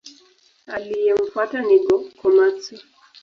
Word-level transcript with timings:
Aliyemfuata 0.73 1.57
ni 1.65 1.75
Go-Komatsu. 1.85 2.75